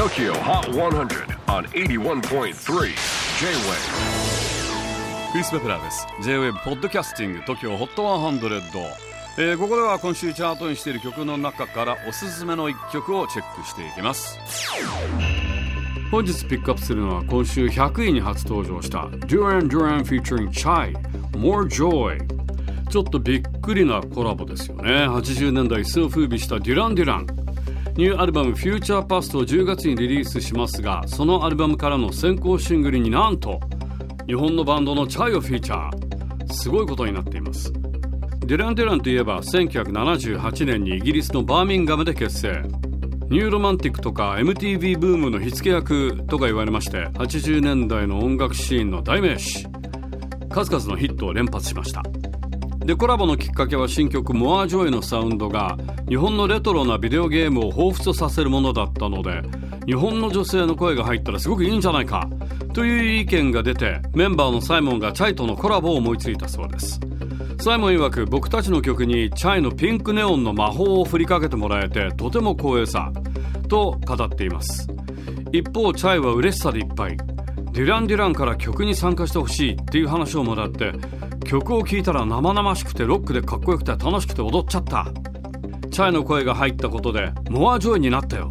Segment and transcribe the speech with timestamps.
[0.00, 2.52] TOKYO HOT 100 on 81.3 J-WAVE.
[5.30, 6.06] クリス・ベプラーです。
[6.22, 8.94] J-WAVE ポッドキャスティング TOKYO HOT 100、
[9.36, 14.38] えー、ここでは今週チャートにしている曲の中からおすすめの一曲をチェックしていきます。
[16.10, 20.94] 本日ピックアップするのは今週100位に初登場した Duran Duran featuring Chai
[21.32, 22.26] More Joy
[22.88, 25.06] ちょっとびっくりなコラボですよね。
[25.06, 27.39] 80年代一世を風靡したデュラン・デュラン。
[28.00, 33.60] ニューアルバム「フューチャーパストを10月にリリースしますがそのアルバムからの先行シングルになんと
[34.26, 37.70] 日本のバンドのチャイをフィーチャーすごいことになっています。
[38.46, 42.62] デュラン・デュランといえば1978年にイギリスのバーミンガムで結成。
[43.28, 49.66] ニューロマンティックとか MTV ブームの火付け役とか言われまして80年代の音楽シーンの代名詞。
[50.48, 52.02] 数々のヒットを連発しました。
[52.84, 55.76] でコラボのきっかけは新曲「More Joy」のサウンドが
[56.08, 59.42] 日本のレトロなビデオゲームを彷彿とさせるものだったので
[59.86, 62.28] 日本の女性の声が入ったらすごくいいんじゃないか
[62.72, 67.00] という意見が出てメンバーのサイモンがチャイとのコラボを思いついたそうです。
[67.58, 73.12] サイモン曰く僕たちの曲にチャイのピンクネオンの魔法を振りかけてもらえてとても光栄さ
[73.68, 74.88] と語っています。
[75.52, 77.18] 一方チャイは嬉しさでいっぱい。
[77.72, 80.92] デュラン・デュランから曲に参加してほしいっていう話をもらって
[81.50, 85.12] 曲を聴いたら生々しくてロックでかっこよくて楽しくて踊っちゃった。
[85.90, 88.48] チャイの声が入ったことで More Joy になったよ。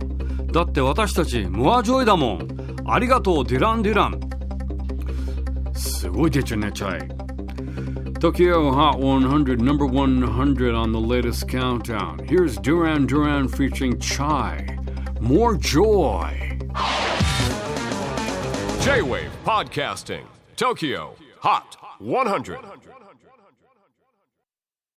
[0.52, 2.47] だって私たち More Joy だもん。
[2.86, 4.19] ありがとうデュラン・デュラン。
[5.73, 7.08] すごい出ちゃね CHAI。
[8.19, 12.19] Tokio Hot 100 number 100 on the latest countdown.
[12.28, 14.77] Here's Duran Duran featuring CHAI.
[15.22, 16.59] More Joy.
[18.81, 20.25] J-WAVE PODCASTING
[20.58, 21.28] TOKYO.
[21.41, 22.61] hot 100.
[22.61, 22.79] 100.